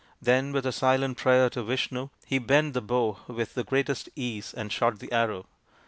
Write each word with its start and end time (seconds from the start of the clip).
Then 0.19 0.51
with 0.51 0.65
a 0.65 0.71
silent 0.71 1.19
prayer 1.19 1.47
to 1.51 1.61
Vishnu 1.63 2.09
he 2.25 2.39
bent 2.39 2.73
the 2.73 2.81
bow 2.81 3.19
with 3.27 3.53
the 3.53 3.63
greatest 3.63 4.09
ease 4.15 4.51
and 4.51 4.71
shot 4.71 4.97
the 4.97 5.11
arrow. 5.11 5.45